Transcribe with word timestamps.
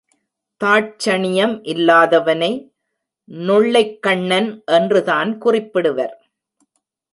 தாட்சணியம் 0.61 1.53
இல்லாதவனை 1.63 2.49
நொள்ளைக்கண்ணன் 3.29 4.49
என்றுதான் 4.65 5.41
குறிப்பிடுவர். 5.41 6.15